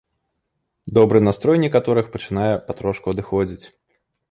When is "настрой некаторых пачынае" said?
1.27-2.51